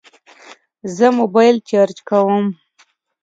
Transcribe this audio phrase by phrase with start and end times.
[0.95, 2.45] زه موبایل چارج کوم